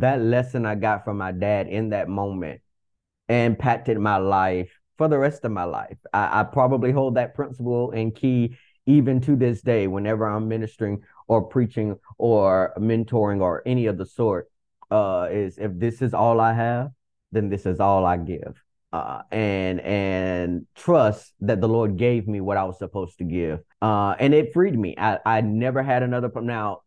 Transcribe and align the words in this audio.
that 0.00 0.20
lesson 0.20 0.66
I 0.66 0.74
got 0.74 1.04
from 1.04 1.18
my 1.18 1.32
dad 1.32 1.68
in 1.68 1.90
that 1.90 2.08
moment 2.08 2.60
impacted 3.28 3.98
my 3.98 4.16
life 4.16 4.70
for 4.98 5.08
the 5.08 5.18
rest 5.18 5.44
of 5.44 5.52
my 5.52 5.64
life. 5.64 5.96
I, 6.12 6.40
I 6.40 6.42
probably 6.44 6.92
hold 6.92 7.14
that 7.14 7.34
principle 7.34 7.92
and 7.92 8.14
key 8.14 8.56
even 8.86 9.20
to 9.22 9.36
this 9.36 9.62
day 9.62 9.86
whenever 9.86 10.26
I'm 10.26 10.48
ministering 10.48 11.02
or 11.28 11.42
preaching 11.42 11.98
or 12.18 12.74
mentoring 12.78 13.40
or 13.40 13.62
any 13.64 13.86
of 13.86 13.98
the 13.98 14.06
sort. 14.06 14.50
Uh, 14.90 15.28
is 15.30 15.56
if 15.56 15.70
this 15.78 16.02
is 16.02 16.14
all 16.14 16.40
I 16.40 16.52
have, 16.52 16.90
then 17.30 17.48
this 17.48 17.64
is 17.64 17.78
all 17.78 18.04
I 18.04 18.16
give. 18.16 18.60
Uh, 18.92 19.22
and 19.30 19.80
and 19.82 20.66
trust 20.74 21.32
that 21.42 21.60
the 21.60 21.68
Lord 21.68 21.96
gave 21.96 22.26
me 22.26 22.40
what 22.40 22.56
I 22.56 22.64
was 22.64 22.76
supposed 22.78 23.18
to 23.18 23.24
give. 23.24 23.60
Uh, 23.80 24.16
and 24.18 24.34
it 24.34 24.52
freed 24.52 24.76
me. 24.76 24.96
I, 24.98 25.20
I 25.24 25.40
never 25.42 25.80
had 25.80 26.02
another 26.02 26.28
problem. 26.28 26.48
now 26.48 26.82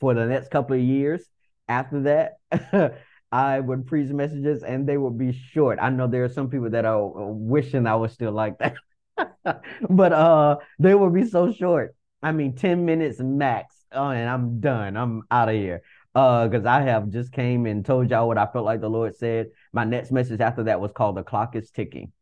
for 0.00 0.14
the 0.14 0.26
next 0.26 0.50
couple 0.50 0.74
of 0.74 0.82
years 0.82 1.22
after 1.72 2.02
that. 2.02 2.98
I 3.32 3.60
would 3.60 3.86
preach 3.86 4.10
messages 4.10 4.62
and 4.62 4.86
they 4.86 4.98
would 4.98 5.16
be 5.16 5.32
short. 5.32 5.78
I 5.80 5.88
know 5.88 6.06
there 6.06 6.24
are 6.24 6.28
some 6.28 6.50
people 6.50 6.68
that 6.70 6.84
are 6.84 7.08
wishing 7.08 7.86
I 7.86 7.94
was 7.96 8.12
still 8.12 8.32
like 8.32 8.58
that. 8.58 8.76
but 9.88 10.12
uh 10.12 10.56
they 10.78 10.94
would 10.94 11.14
be 11.14 11.24
so 11.24 11.50
short. 11.52 11.96
I 12.22 12.32
mean 12.32 12.54
10 12.54 12.84
minutes 12.84 13.20
max. 13.20 13.74
Oh, 13.90 14.10
and 14.10 14.28
I'm 14.28 14.60
done. 14.60 14.96
I'm 14.96 15.22
out 15.30 15.48
of 15.48 15.54
here. 15.54 15.82
Uh, 16.14 16.46
because 16.46 16.66
I 16.66 16.82
have 16.82 17.08
just 17.08 17.32
came 17.32 17.64
and 17.64 17.86
told 17.86 18.10
y'all 18.10 18.28
what 18.28 18.36
I 18.36 18.46
felt 18.46 18.66
like 18.66 18.82
the 18.82 18.90
Lord 18.90 19.16
said. 19.16 19.46
My 19.72 19.84
next 19.84 20.12
message 20.12 20.40
after 20.42 20.64
that 20.64 20.78
was 20.78 20.92
called 20.92 21.16
The 21.16 21.22
Clock 21.22 21.56
is 21.56 21.70
Ticking. 21.70 22.12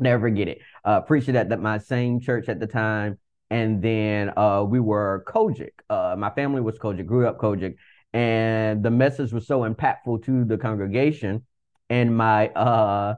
Never 0.00 0.26
forget 0.28 0.48
it. 0.48 0.58
Uh 0.84 1.00
preached 1.00 1.28
at 1.28 1.48
the, 1.48 1.56
my 1.56 1.78
same 1.78 2.18
church 2.18 2.48
at 2.48 2.58
the 2.58 2.66
time. 2.66 3.18
And 3.50 3.80
then 3.80 4.32
uh 4.36 4.64
we 4.68 4.80
were 4.80 5.24
COGIC. 5.28 5.70
Uh 5.88 6.16
my 6.18 6.30
family 6.30 6.60
was 6.60 6.76
COGIC, 6.76 7.06
grew 7.06 7.28
up 7.28 7.38
COGIC 7.38 7.76
and 8.14 8.82
the 8.82 8.90
message 8.90 9.32
was 9.32 9.46
so 9.46 9.62
impactful 9.68 10.24
to 10.24 10.44
the 10.44 10.56
congregation. 10.56 11.44
And 11.90 12.16
my 12.16 12.48
uh 12.48 13.16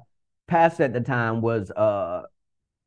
pastor 0.48 0.84
at 0.84 0.92
the 0.94 1.00
time 1.00 1.42
was 1.42 1.70
uh 1.70 2.22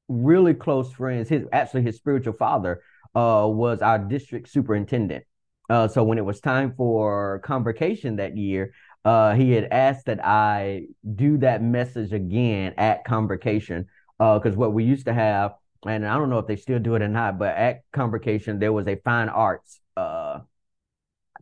really 0.07 0.53
close 0.53 0.91
friends. 0.91 1.29
His 1.29 1.45
actually 1.53 1.83
his 1.83 1.95
spiritual 1.97 2.33
father 2.33 2.81
uh 3.15 3.45
was 3.47 3.81
our 3.81 3.99
district 3.99 4.49
superintendent. 4.49 5.23
Uh 5.69 5.87
so 5.87 6.03
when 6.03 6.17
it 6.17 6.25
was 6.25 6.41
time 6.41 6.73
for 6.75 7.39
convocation 7.39 8.17
that 8.17 8.35
year 8.35 8.73
uh 9.05 9.33
he 9.33 9.51
had 9.51 9.65
asked 9.71 10.07
that 10.07 10.19
i 10.25 10.85
do 11.15 11.37
that 11.37 11.63
message 11.63 12.11
again 12.11 12.73
at 12.77 13.05
convocation 13.05 13.85
uh 14.19 14.37
because 14.37 14.57
what 14.57 14.73
we 14.73 14.83
used 14.83 15.05
to 15.05 15.13
have 15.13 15.53
and 15.85 16.05
i 16.05 16.17
don't 16.17 16.29
know 16.29 16.39
if 16.39 16.47
they 16.47 16.57
still 16.57 16.79
do 16.79 16.95
it 16.95 17.01
or 17.01 17.07
not 17.07 17.39
but 17.39 17.55
at 17.55 17.81
convocation 17.93 18.59
there 18.59 18.73
was 18.73 18.87
a 18.87 18.97
fine 18.97 19.29
arts 19.29 19.79
uh 19.95 20.39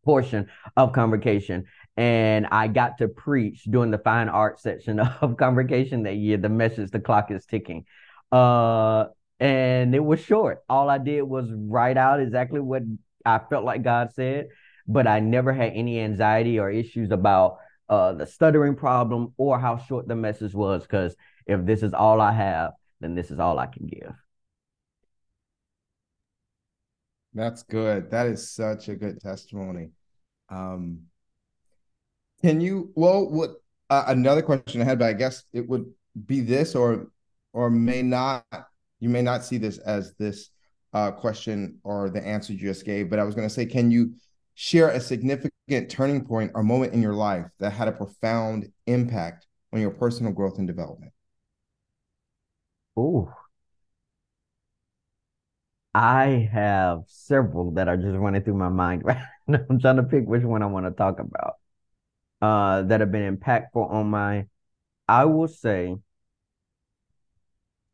portion 0.08 0.48
of 0.78 0.94
convocation 0.94 1.66
and 1.98 2.46
I 2.52 2.68
got 2.68 3.00
to 3.00 3.08
preach 3.08 3.64
during 3.64 3.90
the 3.90 3.98
fine 3.98 4.30
art 4.30 4.62
section 4.62 5.00
of 5.22 5.36
convocation 5.36 6.04
that 6.04 6.16
year. 6.16 6.38
The 6.38 6.50
message, 6.50 6.92
the 6.92 7.00
clock 7.00 7.32
is 7.32 7.46
ticking. 7.46 7.86
Uh, 8.32 9.06
and 9.40 9.94
it 9.96 10.04
was 10.04 10.20
short. 10.20 10.64
All 10.70 10.90
I 10.90 11.00
did 11.00 11.24
was 11.24 11.52
write 11.52 11.98
out 11.98 12.20
exactly 12.20 12.60
what 12.60 12.84
I 13.26 13.40
felt 13.40 13.66
like 13.66 13.84
God 13.84 14.14
said, 14.14 14.50
but 14.88 15.08
I 15.08 15.20
never 15.20 15.54
had 15.54 15.74
any 15.74 16.00
anxiety 16.00 16.60
or 16.60 16.70
issues 16.70 17.12
about 17.12 17.58
uh, 17.90 18.14
the 18.14 18.28
stuttering 18.28 18.76
problem 18.76 19.34
or 19.38 19.60
how 19.60 19.78
short 19.78 20.08
the 20.08 20.16
message 20.16 20.54
was. 20.54 20.84
Because 20.84 21.16
if 21.48 21.66
this 21.66 21.82
is 21.82 21.94
all 21.94 22.22
I 22.22 22.32
have, 22.32 22.74
then 23.02 23.16
this 23.16 23.32
is 23.32 23.40
all 23.40 23.58
I 23.58 23.68
can 23.68 23.88
give. 23.88 24.14
That's 27.38 27.62
good. 27.62 28.10
That 28.10 28.26
is 28.26 28.50
such 28.50 28.90
a 28.90 28.96
good 28.96 29.22
testimony. 29.22 29.92
Um, 30.50 31.02
can 32.42 32.60
you? 32.60 32.92
Well, 32.96 33.30
what 33.30 33.52
uh, 33.92 34.06
another 34.08 34.42
question 34.42 34.82
I 34.82 34.86
had, 34.86 34.98
but 34.98 35.10
I 35.10 35.14
guess 35.14 35.44
it 35.54 35.70
would 35.70 35.86
be 36.26 36.42
this, 36.42 36.74
or 36.74 37.12
or 37.54 37.70
may 37.70 38.02
not. 38.02 38.44
You 39.00 39.10
may 39.10 39.22
not 39.22 39.46
see 39.46 39.60
this 39.60 39.78
as 39.78 40.16
this 40.16 40.50
uh, 40.94 41.12
question 41.12 41.78
or 41.84 42.10
the 42.10 42.26
answer 42.26 42.54
you 42.54 42.60
just 42.60 42.86
gave, 42.86 43.08
but 43.08 43.20
I 43.20 43.24
was 43.24 43.36
going 43.36 43.48
to 43.48 43.54
say, 43.54 43.68
can 43.68 43.92
you 43.92 44.16
share 44.56 44.90
a 44.90 45.00
significant 45.00 45.92
turning 45.92 46.26
point 46.26 46.54
or 46.56 46.64
moment 46.64 46.94
in 46.94 47.04
your 47.04 47.14
life 47.14 47.46
that 47.60 47.70
had 47.70 47.88
a 47.88 47.92
profound 47.92 48.72
impact 48.88 49.46
on 49.72 49.80
your 49.80 49.92
personal 49.92 50.34
growth 50.34 50.58
and 50.58 50.66
development? 50.66 51.12
Oh, 52.96 53.32
I 55.98 56.48
have 56.54 57.06
several 57.08 57.72
that 57.72 57.88
are 57.88 57.98
just 57.98 58.16
running 58.20 58.44
through 58.44 58.54
my 58.54 58.70
mind 58.70 59.02
right 59.06 59.18
now. 59.48 59.62
I'm 59.68 59.80
trying 59.80 59.96
to 59.96 60.04
pick 60.04 60.28
which 60.28 60.44
one 60.44 60.62
I 60.62 60.68
want 60.68 60.86
to 60.86 60.92
talk 60.92 61.20
about. 61.20 61.56
Uh, 62.40 62.84
that 62.84 63.00
have 63.00 63.12
been 63.12 63.36
impactful 63.36 63.92
on 63.92 64.12
my. 64.12 64.46
I 65.08 65.26
will 65.26 65.48
say. 65.48 65.96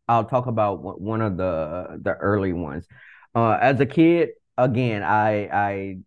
I'll 0.09 0.25
talk 0.25 0.47
about 0.47 0.81
one 0.81 1.21
of 1.21 1.37
the 1.37 1.97
the 2.01 2.13
early 2.15 2.51
ones. 2.51 2.85
Uh, 3.33 3.53
as 3.53 3.79
a 3.79 3.85
kid, 3.85 4.31
again, 4.57 5.01
I 5.01 5.47
I 5.47 5.97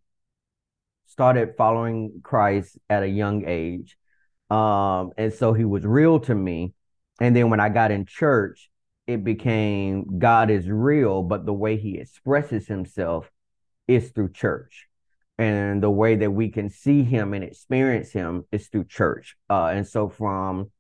started 1.07 1.55
following 1.57 2.21
Christ 2.23 2.79
at 2.91 3.05
a 3.05 3.09
young 3.09 3.45
age, 3.47 3.97
um, 4.51 5.13
and 5.17 5.33
so 5.33 5.55
he 5.55 5.65
was 5.65 5.87
real 5.87 6.21
to 6.21 6.35
me. 6.35 6.75
And 7.21 7.35
then 7.35 7.49
when 7.49 7.59
I 7.61 7.71
got 7.71 7.91
in 7.91 8.05
church, 8.05 8.69
it 9.07 9.23
became 9.23 10.19
God 10.19 10.51
is 10.51 10.69
real, 10.69 11.23
but 11.23 11.47
the 11.47 11.53
way 11.53 11.77
he 11.77 11.99
expresses 11.99 12.67
himself 12.67 13.31
is 13.87 14.11
through 14.11 14.33
church. 14.33 14.89
And 15.39 15.83
the 15.83 15.91
way 15.91 16.17
that 16.17 16.31
we 16.31 16.49
can 16.49 16.71
see 16.71 17.05
him 17.05 17.35
and 17.35 17.45
experience 17.45 18.11
him 18.11 18.45
is 18.51 18.69
through 18.69 18.85
church. 18.85 19.37
Uh, 19.49 19.67
and 19.67 19.87
so 19.87 20.09
from 20.09 20.71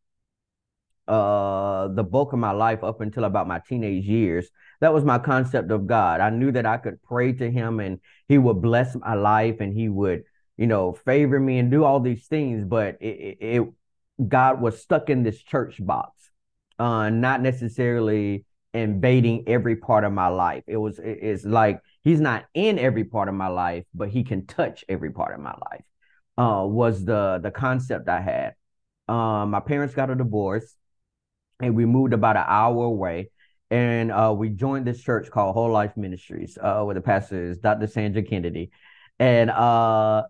uh, 1.07 1.89
the 1.89 2.03
bulk 2.03 2.33
of 2.33 2.39
my 2.39 2.51
life 2.51 2.83
up 2.83 3.01
until 3.01 3.25
about 3.25 3.47
my 3.47 3.61
teenage 3.61 4.07
years, 4.07 4.49
that 4.81 4.93
was 4.93 5.05
my 5.05 5.19
concept 5.19 5.71
of 5.71 5.87
God. 5.87 6.21
I 6.21 6.31
knew 6.31 6.51
that 6.53 6.67
I 6.67 6.79
could 6.79 7.03
pray 7.03 7.33
to 7.35 7.51
him 7.51 7.81
and 7.81 8.01
he 8.29 8.39
would 8.39 8.61
bless 8.61 8.97
my 8.97 9.15
life 9.15 9.61
and 9.61 9.73
he 9.73 9.89
would, 9.89 10.25
you 10.57 10.67
know, 10.67 10.95
favor 10.95 11.39
me 11.39 11.59
and 11.59 11.71
do 11.71 11.85
all 11.85 12.01
these 12.01 12.27
things. 12.27 12.65
But 12.65 12.97
it, 13.01 13.07
it, 13.07 13.39
it 13.41 13.73
God 14.27 14.61
was 14.61 14.81
stuck 14.81 15.11
in 15.11 15.23
this 15.23 15.41
church 15.43 15.77
box 15.85 16.31
uh, 16.79 17.11
not 17.11 17.41
necessarily 17.41 18.45
invading 18.75 19.45
every 19.47 19.77
part 19.77 20.05
of 20.05 20.13
my 20.13 20.29
life. 20.29 20.65
It 20.67 20.77
was 20.77 20.99
it's 21.03 21.45
like 21.45 21.81
he's 22.03 22.21
not 22.21 22.45
in 22.55 22.79
every 22.79 23.05
part 23.05 23.29
of 23.29 23.35
my 23.35 23.49
life, 23.49 23.85
but 23.95 24.11
he 24.11 24.25
can 24.25 24.47
touch 24.47 24.85
every 24.89 25.11
part 25.11 25.35
of 25.35 25.41
my 25.41 25.55
life. 25.71 25.85
Uh, 26.39 26.67
was 26.67 27.05
the 27.05 27.41
the 27.43 27.51
concept 27.51 28.09
I 28.09 28.21
had. 28.21 28.55
Um, 29.09 29.51
my 29.51 29.61
parents 29.61 29.95
got 29.95 30.11
a 30.11 30.15
divorce, 30.15 30.77
and 31.61 31.75
we 31.75 31.87
moved 31.87 32.13
about 32.13 32.37
an 32.37 32.45
hour 32.47 32.85
away, 32.85 33.31
and 33.71 34.13
uh, 34.13 34.35
we 34.37 34.51
joined 34.51 34.87
this 34.87 35.03
church 35.03 35.31
called 35.31 35.55
Whole 35.55 35.71
Life 35.71 35.97
Ministries, 35.97 36.59
uh, 36.61 36.83
where 36.83 36.95
the 36.95 37.01
pastor 37.01 37.51
is 37.51 37.59
Dr. 37.59 37.87
Sandra 37.87 38.23
Kennedy, 38.23 38.71
and 39.19 39.51
uh, 39.51 40.25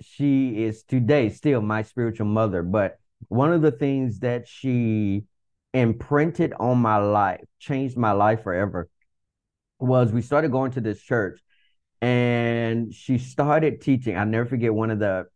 she 0.00 0.64
is 0.64 0.82
today 0.82 1.28
still 1.28 1.60
my 1.60 1.82
spiritual 1.82 2.26
mother. 2.26 2.62
But 2.64 2.98
one 3.28 3.52
of 3.52 3.62
the 3.62 3.70
things 3.70 4.18
that 4.20 4.48
she 4.48 5.24
imprinted 5.74 6.52
on 6.58 6.78
my 6.78 6.98
life, 6.98 7.44
changed 7.58 7.96
my 7.96 8.12
life 8.12 8.42
forever, 8.42 8.88
was 9.78 10.12
we 10.12 10.22
started 10.22 10.52
going 10.52 10.70
to 10.72 10.80
this 10.80 11.00
church 11.00 11.40
and 12.00 12.92
she 12.92 13.16
started 13.18 13.80
teaching. 13.80 14.16
i 14.16 14.24
never 14.24 14.46
forget 14.46 14.74
one 14.74 14.90
of 14.90 14.98
the 14.98 15.26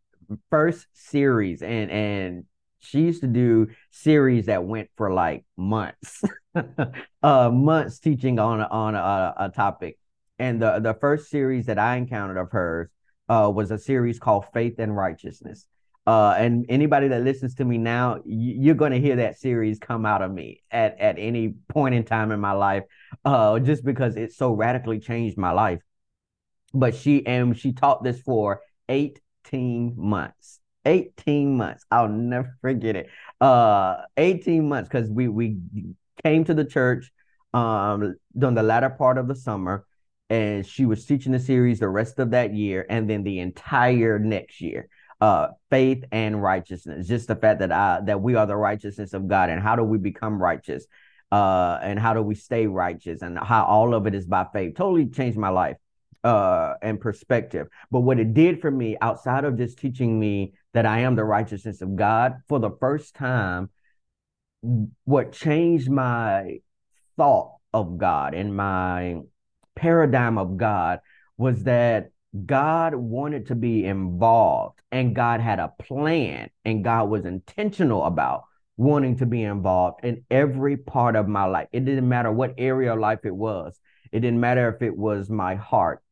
first 0.50 0.86
series 0.92 1.62
and 1.62 1.90
and 1.90 2.44
she 2.80 3.00
used 3.00 3.20
to 3.20 3.26
do 3.28 3.68
series 3.90 4.46
that 4.46 4.64
went 4.64 4.90
for 4.96 5.12
like 5.12 5.44
months 5.56 6.22
uh 7.22 7.50
months 7.50 7.98
teaching 8.00 8.38
on 8.38 8.60
on 8.60 8.94
a, 8.94 9.34
a 9.38 9.48
topic 9.50 9.98
and 10.38 10.60
the 10.60 10.80
the 10.80 10.94
first 10.94 11.30
series 11.30 11.66
that 11.66 11.78
i 11.78 11.96
encountered 11.96 12.36
of 12.36 12.50
hers 12.50 12.88
uh 13.28 13.50
was 13.52 13.70
a 13.70 13.78
series 13.78 14.18
called 14.18 14.44
faith 14.52 14.74
and 14.78 14.96
righteousness 14.96 15.66
uh, 16.06 16.34
and 16.38 16.66
anybody 16.68 17.08
that 17.08 17.22
listens 17.22 17.56
to 17.56 17.64
me 17.64 17.78
now, 17.78 18.20
you're 18.24 18.76
going 18.76 18.92
to 18.92 19.00
hear 19.00 19.16
that 19.16 19.38
series 19.38 19.80
come 19.80 20.06
out 20.06 20.22
of 20.22 20.30
me 20.30 20.62
at, 20.70 21.00
at 21.00 21.18
any 21.18 21.54
point 21.68 21.96
in 21.96 22.04
time 22.04 22.30
in 22.30 22.38
my 22.38 22.52
life, 22.52 22.84
uh, 23.24 23.58
just 23.58 23.84
because 23.84 24.16
it 24.16 24.32
so 24.32 24.52
radically 24.52 25.00
changed 25.00 25.36
my 25.36 25.50
life. 25.50 25.80
But 26.72 26.94
she 26.94 27.26
and 27.26 27.58
she 27.58 27.72
taught 27.72 28.04
this 28.04 28.20
for 28.20 28.60
18 28.88 29.94
months. 29.96 30.60
18 30.84 31.56
months. 31.56 31.84
I'll 31.90 32.08
never 32.08 32.56
forget 32.60 32.94
it. 32.94 33.08
Uh, 33.40 33.96
18 34.16 34.68
months 34.68 34.88
because 34.88 35.10
we 35.10 35.26
we 35.26 35.56
came 36.22 36.44
to 36.44 36.54
the 36.54 36.64
church 36.64 37.12
um 37.52 38.14
during 38.36 38.54
the 38.54 38.62
latter 38.62 38.90
part 38.90 39.18
of 39.18 39.26
the 39.26 39.34
summer, 39.34 39.86
and 40.30 40.64
she 40.64 40.86
was 40.86 41.04
teaching 41.04 41.32
the 41.32 41.40
series 41.40 41.80
the 41.80 41.88
rest 41.88 42.20
of 42.20 42.30
that 42.30 42.54
year, 42.54 42.86
and 42.88 43.10
then 43.10 43.24
the 43.24 43.40
entire 43.40 44.20
next 44.20 44.60
year 44.60 44.88
uh 45.20 45.48
faith 45.70 46.04
and 46.12 46.42
righteousness 46.42 47.06
just 47.06 47.28
the 47.28 47.36
fact 47.36 47.60
that 47.60 47.72
uh 47.72 48.00
that 48.04 48.20
we 48.20 48.34
are 48.34 48.46
the 48.46 48.56
righteousness 48.56 49.12
of 49.12 49.28
god 49.28 49.50
and 49.50 49.62
how 49.62 49.76
do 49.76 49.82
we 49.82 49.98
become 49.98 50.40
righteous 50.40 50.86
uh 51.32 51.78
and 51.82 51.98
how 51.98 52.12
do 52.14 52.22
we 52.22 52.34
stay 52.34 52.66
righteous 52.66 53.22
and 53.22 53.38
how 53.38 53.64
all 53.64 53.94
of 53.94 54.06
it 54.06 54.14
is 54.14 54.26
by 54.26 54.46
faith 54.52 54.74
totally 54.74 55.06
changed 55.06 55.38
my 55.38 55.48
life 55.48 55.76
uh 56.24 56.74
and 56.82 57.00
perspective 57.00 57.66
but 57.90 58.00
what 58.00 58.18
it 58.18 58.34
did 58.34 58.60
for 58.60 58.70
me 58.70 58.96
outside 59.00 59.44
of 59.44 59.56
just 59.56 59.78
teaching 59.78 60.18
me 60.18 60.52
that 60.76 60.84
I 60.84 61.00
am 61.00 61.16
the 61.16 61.24
righteousness 61.24 61.80
of 61.80 61.96
God. 61.96 62.42
For 62.48 62.60
the 62.60 62.76
first 62.78 63.14
time, 63.14 63.70
what 65.04 65.32
changed 65.32 65.88
my 65.88 66.58
thought 67.16 67.54
of 67.72 67.96
God 67.96 68.34
and 68.34 68.54
my 68.54 69.20
paradigm 69.74 70.36
of 70.36 70.58
God 70.58 71.00
was 71.38 71.62
that 71.64 72.10
God 72.44 72.94
wanted 72.94 73.46
to 73.46 73.54
be 73.54 73.84
involved 73.84 74.80
and 74.90 75.14
God 75.14 75.40
had 75.40 75.58
a 75.58 75.72
plan 75.78 76.50
and 76.64 76.84
God 76.84 77.08
was 77.08 77.24
intentional 77.24 78.04
about 78.04 78.44
wanting 78.76 79.16
to 79.18 79.26
be 79.26 79.42
involved 79.42 80.04
in 80.04 80.24
every 80.30 80.76
part 80.76 81.16
of 81.16 81.28
my 81.28 81.44
life. 81.44 81.68
It 81.72 81.84
didn't 81.84 82.08
matter 82.08 82.30
what 82.30 82.54
area 82.58 82.92
of 82.92 82.98
life 82.98 83.20
it 83.24 83.34
was. 83.34 83.78
It 84.12 84.20
didn't 84.20 84.40
matter 84.40 84.68
if 84.68 84.82
it 84.82 84.96
was 84.96 85.30
my 85.30 85.54
heart. 85.54 86.02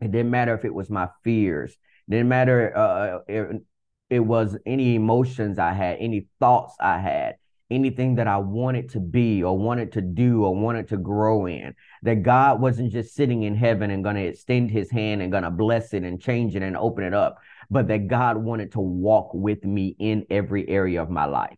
It 0.00 0.10
didn't 0.10 0.30
matter 0.30 0.54
if 0.54 0.64
it 0.64 0.74
was 0.74 0.90
my 0.90 1.08
fears. 1.24 1.72
It 1.72 2.10
didn't 2.10 2.28
matter 2.28 2.76
uh, 2.76 3.18
it, 3.26 3.62
it 4.10 4.20
was 4.20 4.56
any 4.66 4.94
emotions 4.94 5.58
I 5.58 5.72
had, 5.72 5.98
any 5.98 6.28
thoughts 6.38 6.76
I 6.78 6.98
had 6.98 7.36
anything 7.70 8.16
that 8.16 8.28
I 8.28 8.38
wanted 8.38 8.90
to 8.90 9.00
be 9.00 9.42
or 9.42 9.56
wanted 9.58 9.92
to 9.92 10.00
do 10.00 10.44
or 10.44 10.54
wanted 10.54 10.88
to 10.88 10.96
grow 10.96 11.46
in. 11.46 11.74
That 12.02 12.22
God 12.22 12.60
wasn't 12.60 12.92
just 12.92 13.14
sitting 13.14 13.42
in 13.42 13.54
heaven 13.54 13.90
and 13.90 14.04
going 14.04 14.16
to 14.16 14.24
extend 14.26 14.70
his 14.70 14.90
hand 14.90 15.22
and 15.22 15.32
going 15.32 15.42
to 15.42 15.50
bless 15.50 15.92
it 15.92 16.04
and 16.04 16.20
change 16.20 16.54
it 16.54 16.62
and 16.62 16.76
open 16.76 17.04
it 17.04 17.14
up, 17.14 17.38
but 17.70 17.88
that 17.88 18.06
God 18.06 18.36
wanted 18.36 18.72
to 18.72 18.80
walk 18.80 19.34
with 19.34 19.64
me 19.64 19.96
in 19.98 20.26
every 20.30 20.68
area 20.68 21.02
of 21.02 21.10
my 21.10 21.24
life. 21.24 21.56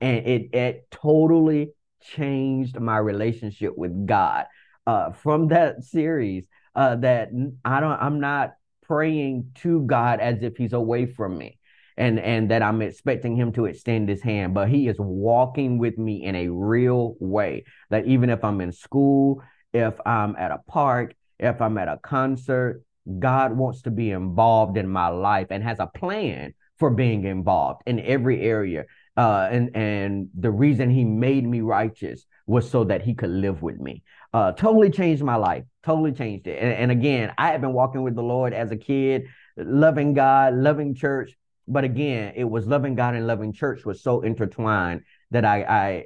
And 0.00 0.26
it, 0.26 0.54
it 0.54 0.90
totally 0.90 1.72
changed 2.00 2.78
my 2.78 2.98
relationship 2.98 3.76
with 3.76 4.06
God. 4.06 4.46
Uh, 4.86 5.12
from 5.12 5.48
that 5.48 5.84
series, 5.84 6.46
uh, 6.74 6.96
that 6.96 7.28
I 7.64 7.80
don't, 7.80 8.00
I'm 8.00 8.20
not 8.20 8.54
praying 8.84 9.50
to 9.56 9.82
God 9.82 10.20
as 10.20 10.42
if 10.42 10.56
he's 10.56 10.72
away 10.72 11.04
from 11.04 11.36
me 11.36 11.57
and 11.98 12.20
and 12.20 12.50
that 12.50 12.62
I'm 12.62 12.80
expecting 12.80 13.36
him 13.36 13.52
to 13.52 13.66
extend 13.66 14.08
his 14.08 14.22
hand, 14.22 14.54
but 14.54 14.68
he 14.68 14.88
is 14.88 14.96
walking 14.98 15.78
with 15.78 15.98
me 15.98 16.24
in 16.24 16.34
a 16.36 16.48
real 16.48 17.16
way. 17.18 17.64
That 17.90 18.06
even 18.06 18.30
if 18.30 18.44
I'm 18.44 18.60
in 18.60 18.72
school, 18.72 19.42
if 19.72 19.94
I'm 20.06 20.36
at 20.36 20.52
a 20.52 20.58
park, 20.66 21.14
if 21.38 21.60
I'm 21.60 21.76
at 21.76 21.88
a 21.88 21.98
concert, 21.98 22.82
God 23.18 23.52
wants 23.52 23.82
to 23.82 23.90
be 23.90 24.12
involved 24.12 24.78
in 24.78 24.88
my 24.88 25.08
life 25.08 25.48
and 25.50 25.62
has 25.64 25.80
a 25.80 25.88
plan 25.88 26.54
for 26.78 26.90
being 26.90 27.24
involved 27.24 27.82
in 27.84 27.98
every 28.00 28.42
area. 28.42 28.84
Uh, 29.16 29.48
and 29.50 29.76
and 29.76 30.28
the 30.38 30.52
reason 30.52 30.90
he 30.90 31.04
made 31.04 31.44
me 31.44 31.60
righteous 31.60 32.24
was 32.46 32.70
so 32.70 32.84
that 32.84 33.02
he 33.02 33.14
could 33.14 33.30
live 33.30 33.60
with 33.60 33.80
me. 33.80 34.04
Uh, 34.32 34.52
totally 34.52 34.90
changed 34.90 35.22
my 35.24 35.34
life. 35.34 35.64
Totally 35.82 36.12
changed 36.12 36.46
it. 36.46 36.62
And, 36.62 36.72
and 36.72 36.90
again, 36.92 37.32
I 37.36 37.48
have 37.50 37.60
been 37.60 37.72
walking 37.72 38.02
with 38.04 38.14
the 38.14 38.22
Lord 38.22 38.52
as 38.54 38.70
a 38.70 38.76
kid, 38.76 39.26
loving 39.56 40.14
God, 40.14 40.54
loving 40.54 40.94
church, 40.94 41.36
but 41.68 41.84
again, 41.84 42.32
it 42.36 42.44
was 42.44 42.66
loving 42.66 42.94
God 42.94 43.14
and 43.14 43.26
loving 43.26 43.52
church 43.52 43.84
was 43.84 44.02
so 44.02 44.22
intertwined 44.22 45.02
that 45.30 45.44
I 45.44 45.62
I 45.62 46.04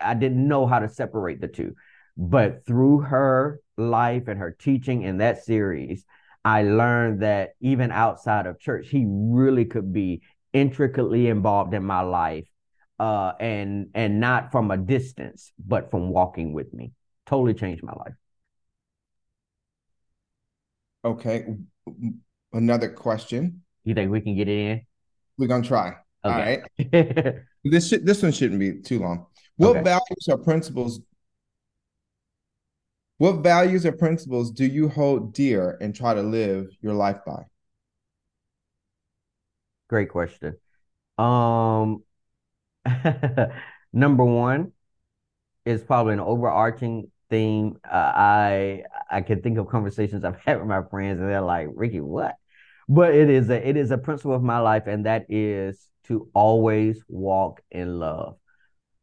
I 0.00 0.14
didn't 0.14 0.46
know 0.48 0.66
how 0.66 0.80
to 0.80 0.88
separate 0.88 1.40
the 1.40 1.48
two. 1.48 1.74
But 2.16 2.66
through 2.66 3.00
her 3.00 3.60
life 3.76 4.28
and 4.28 4.38
her 4.38 4.50
teaching 4.50 5.02
in 5.02 5.18
that 5.18 5.44
series, 5.44 6.04
I 6.44 6.62
learned 6.64 7.22
that 7.22 7.50
even 7.60 7.90
outside 7.90 8.46
of 8.46 8.58
church, 8.58 8.88
he 8.88 9.04
really 9.06 9.64
could 9.64 9.92
be 9.92 10.22
intricately 10.52 11.28
involved 11.28 11.72
in 11.72 11.84
my 11.84 12.00
life 12.00 12.48
uh, 12.98 13.32
and 13.40 13.88
and 13.94 14.20
not 14.20 14.52
from 14.52 14.70
a 14.70 14.76
distance, 14.76 15.52
but 15.58 15.90
from 15.90 16.10
walking 16.10 16.52
with 16.52 16.72
me. 16.74 16.92
Totally 17.26 17.54
changed 17.54 17.82
my 17.82 17.92
life. 17.92 18.14
Okay. 21.04 21.46
Another 22.52 22.88
question. 22.88 23.62
You 23.84 23.94
think 23.94 24.10
we 24.10 24.20
can 24.20 24.36
get 24.36 24.48
it 24.48 24.58
in? 24.58 24.80
We're 25.38 25.48
gonna 25.48 25.64
try. 25.64 25.88
Okay. 25.88 25.94
All 26.24 26.38
right. 26.38 27.34
this 27.64 27.88
should, 27.88 28.06
this 28.06 28.22
one 28.22 28.32
shouldn't 28.32 28.60
be 28.60 28.80
too 28.80 29.00
long. 29.00 29.26
What 29.56 29.76
okay. 29.76 29.82
values 29.82 30.28
or 30.28 30.38
principles? 30.38 31.00
What 33.18 33.42
values 33.42 33.86
or 33.86 33.92
principles 33.92 34.50
do 34.50 34.64
you 34.64 34.88
hold 34.88 35.34
dear 35.34 35.78
and 35.80 35.94
try 35.94 36.14
to 36.14 36.22
live 36.22 36.68
your 36.80 36.94
life 36.94 37.18
by? 37.26 37.44
Great 39.88 40.08
question. 40.08 40.56
Um, 41.18 42.02
number 43.92 44.24
one 44.24 44.72
is 45.64 45.82
probably 45.82 46.14
an 46.14 46.20
overarching 46.20 47.10
theme. 47.30 47.78
Uh, 47.84 48.12
I 48.14 48.82
I 49.10 49.20
can 49.20 49.42
think 49.42 49.58
of 49.58 49.68
conversations 49.68 50.24
I've 50.24 50.40
had 50.44 50.58
with 50.58 50.66
my 50.66 50.82
friends, 50.82 51.20
and 51.20 51.28
they're 51.28 51.40
like, 51.40 51.68
"Ricky, 51.74 52.00
what?" 52.00 52.36
But 52.92 53.14
it 53.14 53.30
is 53.30 53.48
a 53.48 53.66
it 53.66 53.76
is 53.78 53.90
a 53.90 53.96
principle 53.96 54.34
of 54.34 54.42
my 54.42 54.58
life, 54.58 54.86
and 54.86 55.06
that 55.06 55.24
is 55.30 55.88
to 56.04 56.28
always 56.34 57.02
walk 57.08 57.62
in 57.70 57.98
love. 57.98 58.36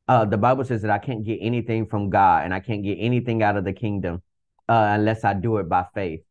Uh, 0.07 0.25
the 0.25 0.37
Bible 0.37 0.63
says 0.63 0.83
that 0.83 0.91
I 0.91 0.99
can't 0.99 1.23
get 1.23 1.39
anything 1.41 1.87
from 1.87 2.11
God, 2.11 2.45
and 2.45 2.53
I 2.53 2.59
can't 2.59 2.83
get 2.83 2.97
anything 2.99 3.41
out 3.41 3.57
of 3.57 3.63
the 3.63 3.73
kingdom 3.73 4.21
uh, 4.67 4.89
unless 4.91 5.23
I 5.23 5.33
do 5.33 5.57
it 5.57 5.67
by 5.67 5.85
faith. 5.95 6.21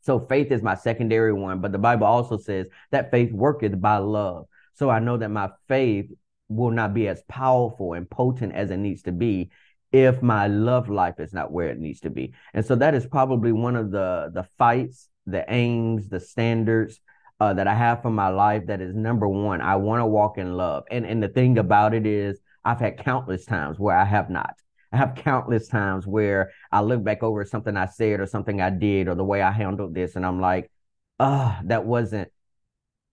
So 0.00 0.20
faith 0.20 0.50
is 0.50 0.62
my 0.62 0.74
secondary 0.74 1.32
one, 1.32 1.60
but 1.60 1.72
the 1.72 1.78
Bible 1.78 2.06
also 2.06 2.38
says 2.38 2.66
that 2.90 3.10
faith 3.10 3.32
worketh 3.32 3.78
by 3.78 3.98
love. 3.98 4.46
So 4.72 4.88
I 4.88 4.98
know 4.98 5.18
that 5.18 5.28
my 5.28 5.50
faith 5.68 6.10
will 6.48 6.70
not 6.70 6.94
be 6.94 7.06
as 7.06 7.22
powerful 7.28 7.92
and 7.92 8.08
potent 8.08 8.54
as 8.54 8.70
it 8.70 8.78
needs 8.78 9.02
to 9.02 9.12
be 9.12 9.50
if 9.92 10.22
my 10.22 10.46
love 10.46 10.88
life 10.88 11.20
is 11.20 11.34
not 11.34 11.52
where 11.52 11.68
it 11.68 11.78
needs 11.78 12.00
to 12.00 12.10
be. 12.10 12.32
And 12.54 12.64
so 12.64 12.76
that 12.76 12.94
is 12.94 13.06
probably 13.06 13.52
one 13.52 13.76
of 13.76 13.90
the 13.90 14.30
the 14.32 14.44
fights 14.56 15.10
the 15.26 15.44
aims, 15.52 16.08
the 16.08 16.20
standards 16.20 17.00
uh, 17.40 17.54
that 17.54 17.66
I 17.66 17.74
have 17.74 18.02
for 18.02 18.10
my 18.10 18.28
life. 18.28 18.66
That 18.66 18.80
is 18.80 18.94
number 18.94 19.28
one. 19.28 19.60
I 19.60 19.76
want 19.76 20.00
to 20.00 20.06
walk 20.06 20.38
in 20.38 20.56
love. 20.56 20.84
And 20.90 21.04
and 21.04 21.22
the 21.22 21.28
thing 21.28 21.58
about 21.58 21.94
it 21.94 22.06
is, 22.06 22.40
I've 22.64 22.80
had 22.80 22.98
countless 22.98 23.44
times 23.44 23.78
where 23.78 23.96
I 23.96 24.04
have 24.04 24.30
not. 24.30 24.54
I 24.92 24.98
have 24.98 25.14
countless 25.14 25.68
times 25.68 26.06
where 26.06 26.52
I 26.70 26.82
look 26.82 27.02
back 27.02 27.22
over 27.22 27.44
something 27.44 27.76
I 27.76 27.86
said 27.86 28.20
or 28.20 28.26
something 28.26 28.60
I 28.60 28.70
did 28.70 29.08
or 29.08 29.14
the 29.14 29.24
way 29.24 29.40
I 29.40 29.50
handled 29.50 29.94
this, 29.94 30.16
and 30.16 30.24
I'm 30.24 30.40
like, 30.40 30.70
ah, 31.18 31.58
oh, 31.58 31.66
that 31.66 31.84
wasn't 31.84 32.30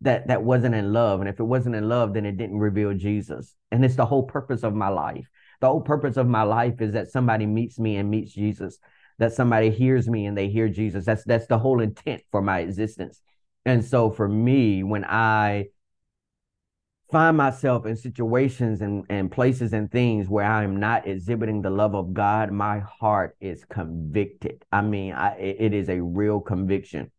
that 0.01 0.27
that 0.27 0.43
wasn't 0.43 0.75
in 0.75 0.93
love. 0.93 1.21
And 1.21 1.29
if 1.29 1.39
it 1.39 1.43
wasn't 1.43 1.75
in 1.75 1.89
love, 1.89 2.13
then 2.13 2.25
it 2.25 2.37
didn't 2.37 2.59
reveal 2.59 2.93
Jesus. 2.93 3.55
And 3.71 3.83
it's 3.83 3.95
the 3.95 4.05
whole 4.05 4.23
purpose 4.23 4.63
of 4.63 4.73
my 4.73 4.89
life. 4.89 5.27
The 5.61 5.67
whole 5.67 5.81
purpose 5.81 6.17
of 6.17 6.27
my 6.27 6.43
life 6.43 6.81
is 6.81 6.93
that 6.93 7.11
somebody 7.11 7.45
meets 7.45 7.79
me 7.79 7.97
and 7.97 8.09
meets 8.09 8.33
Jesus 8.33 8.77
that 9.19 9.33
somebody 9.33 9.69
hears 9.69 10.09
me 10.09 10.25
and 10.25 10.37
they 10.37 10.49
hear 10.49 10.69
Jesus. 10.69 11.05
That's 11.05 11.23
that's 11.23 11.47
the 11.47 11.59
whole 11.59 11.81
intent 11.81 12.23
for 12.31 12.41
my 12.41 12.59
existence. 12.59 13.21
And 13.65 13.85
so 13.85 14.09
for 14.09 14.27
me, 14.27 14.83
when 14.83 15.05
I 15.05 15.67
find 17.11 17.37
myself 17.37 17.85
in 17.85 17.95
situations 17.95 18.81
and, 18.81 19.03
and 19.09 19.31
places 19.31 19.73
and 19.73 19.91
things 19.91 20.29
where 20.29 20.45
I 20.45 20.63
am 20.63 20.79
not 20.79 21.07
exhibiting 21.07 21.61
the 21.61 21.69
love 21.69 21.95
of 21.95 22.13
God, 22.13 22.51
my 22.51 22.79
heart 22.79 23.35
is 23.41 23.65
convicted. 23.65 24.63
I 24.71 24.81
mean, 24.81 25.13
I, 25.13 25.35
it 25.37 25.73
is 25.73 25.89
a 25.89 26.01
real 26.01 26.39
conviction. 26.39 27.11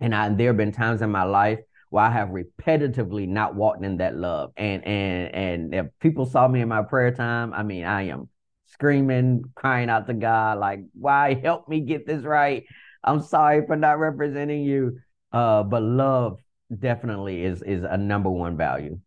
And 0.00 0.14
I, 0.14 0.28
there 0.28 0.48
have 0.48 0.56
been 0.56 0.72
times 0.72 1.02
in 1.02 1.10
my 1.10 1.24
life 1.24 1.60
where 1.90 2.04
I 2.04 2.10
have 2.10 2.28
repetitively 2.28 3.26
not 3.26 3.54
walked 3.54 3.84
in 3.84 3.96
that 3.98 4.16
love. 4.16 4.52
And 4.56 4.84
and 4.84 5.34
and 5.34 5.74
if 5.74 5.86
people 6.00 6.26
saw 6.26 6.46
me 6.46 6.60
in 6.60 6.68
my 6.68 6.82
prayer 6.82 7.10
time, 7.10 7.54
I 7.54 7.62
mean, 7.62 7.84
I 7.84 8.08
am 8.08 8.28
screaming, 8.66 9.44
crying 9.54 9.90
out 9.90 10.06
to 10.06 10.14
God, 10.14 10.58
like, 10.58 10.80
why 10.92 11.34
help 11.34 11.68
me 11.68 11.80
get 11.80 12.06
this 12.06 12.24
right? 12.24 12.64
I'm 13.04 13.22
sorry 13.22 13.66
for 13.66 13.76
not 13.76 13.98
representing 13.98 14.62
you. 14.62 14.98
Uh, 15.32 15.62
but 15.62 15.82
love 15.82 16.40
definitely 16.76 17.44
is 17.44 17.62
is 17.62 17.84
a 17.84 17.96
number 17.96 18.30
one 18.30 18.56
value. 18.56 18.98